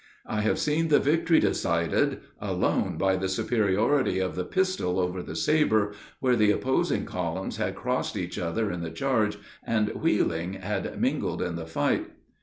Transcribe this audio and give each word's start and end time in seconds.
I 0.25 0.41
have 0.41 0.57
seen 0.57 0.87
the 0.87 0.97
victory 0.97 1.39
decided 1.39 2.21
alone 2.39 2.97
by 2.97 3.17
the 3.17 3.29
superiority 3.29 4.17
of 4.17 4.35
the 4.35 4.43
pistol 4.43 4.99
over 4.99 5.21
the 5.21 5.35
saber, 5.35 5.93
where 6.19 6.35
the 6.35 6.49
opposing 6.49 7.05
columns 7.05 7.57
had 7.57 7.75
crossed 7.75 8.17
each 8.17 8.39
other 8.39 8.71
in 8.71 8.81
the 8.81 8.89
charge 8.89 9.37
and, 9.63 9.89
wheeling, 9.89 10.53
had 10.53 10.99
mingled 10.99 11.43
in 11.43 11.55
the 11.55 11.67
fight. 11.67 12.07